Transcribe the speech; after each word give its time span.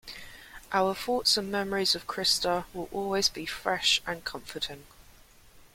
Our 0.73 0.95
thoughts 0.95 1.37
and 1.37 1.51
memories 1.51 1.93
of 1.93 2.07
Christa 2.07 2.65
will 2.73 2.89
always 2.91 3.29
be 3.29 3.45
fresh 3.45 4.01
and 4.07 4.25
comforting. 4.25 4.87